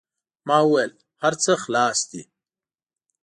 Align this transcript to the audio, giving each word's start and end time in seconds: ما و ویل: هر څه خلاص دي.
ما 0.47 0.57
و 0.65 0.69
ویل: 0.71 0.91
هر 1.23 1.33
څه 1.43 1.51
خلاص 1.63 1.99
دي. 2.11 2.21